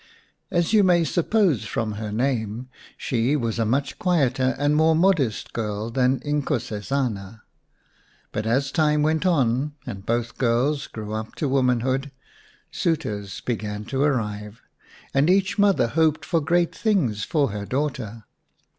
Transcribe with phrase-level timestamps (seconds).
[0.49, 5.53] As you may suppose from her name, she was a much quieter and more modest
[5.53, 7.43] girl than Inkosesana.
[8.31, 12.09] But as time went on and both girls grew up to woman hood
[12.71, 14.63] suitors began to arrive,
[15.13, 18.23] and each mother hoped for great things for her daughter.